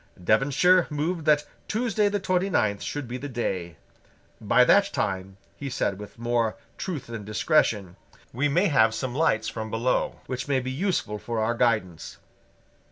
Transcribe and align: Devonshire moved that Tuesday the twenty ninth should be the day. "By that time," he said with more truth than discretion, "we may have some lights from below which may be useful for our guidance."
Devonshire 0.23 0.87
moved 0.89 1.25
that 1.25 1.45
Tuesday 1.67 2.09
the 2.09 2.19
twenty 2.19 2.49
ninth 2.49 2.81
should 2.81 3.07
be 3.07 3.17
the 3.19 3.29
day. 3.29 3.75
"By 4.41 4.63
that 4.63 4.91
time," 4.91 5.37
he 5.55 5.69
said 5.69 5.99
with 5.99 6.17
more 6.17 6.55
truth 6.75 7.05
than 7.05 7.23
discretion, 7.23 7.97
"we 8.33 8.49
may 8.49 8.65
have 8.65 8.95
some 8.95 9.13
lights 9.13 9.47
from 9.47 9.69
below 9.69 10.19
which 10.25 10.47
may 10.47 10.59
be 10.59 10.71
useful 10.71 11.19
for 11.19 11.37
our 11.37 11.53
guidance." 11.53 12.17